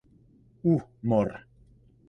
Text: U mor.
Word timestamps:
U 0.71 0.73
mor. 1.09 1.31